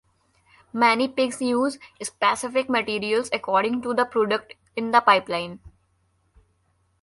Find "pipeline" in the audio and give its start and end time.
4.99-5.59